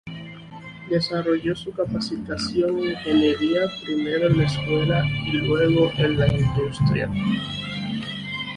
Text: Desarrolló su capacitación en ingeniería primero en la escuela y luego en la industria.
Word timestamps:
Desarrolló 0.89 1.55
su 1.55 1.71
capacitación 1.73 2.79
en 2.79 2.89
ingeniería 2.89 3.67
primero 3.85 4.29
en 4.29 4.37
la 4.39 4.45
escuela 4.45 5.05
y 5.27 5.33
luego 5.33 5.91
en 5.95 6.17
la 6.17 6.27
industria. 6.27 7.07